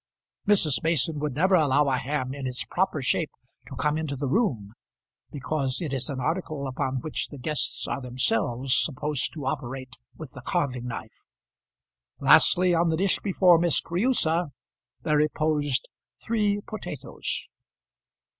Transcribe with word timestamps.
Mrs. 0.47 0.81
Mason 0.83 1.19
would 1.19 1.35
never 1.35 1.53
allow 1.53 1.87
a 1.87 1.99
ham 1.99 2.33
in 2.33 2.47
its 2.47 2.63
proper 2.65 3.03
shape 3.03 3.29
to 3.67 3.75
come 3.75 3.99
into 3.99 4.15
the 4.15 4.25
room, 4.27 4.73
because 5.29 5.79
it 5.79 5.93
is 5.93 6.09
an 6.09 6.19
article 6.19 6.65
upon 6.67 7.01
which 7.01 7.27
the 7.27 7.37
guests 7.37 7.87
are 7.87 8.01
themselves 8.01 8.75
supposed 8.83 9.31
to 9.35 9.45
operate 9.45 9.97
with 10.17 10.31
the 10.31 10.41
carving 10.41 10.87
knife. 10.87 11.21
Lastly, 12.19 12.73
on 12.73 12.89
the 12.89 12.97
dish 12.97 13.19
before 13.19 13.59
Miss 13.59 13.79
Creusa 13.79 14.49
there 15.03 15.17
reposed 15.17 15.87
three 16.19 16.61
potatoes. 16.65 17.51